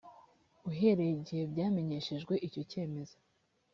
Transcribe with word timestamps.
uhereye 0.69 1.13
igihe 1.21 1.43
byamenyeshejwe 1.51 2.33
icyo 2.47 2.61
cyemezo 2.71 3.15